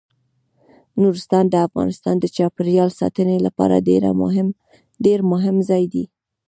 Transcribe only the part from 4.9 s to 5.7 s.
ډیر مهم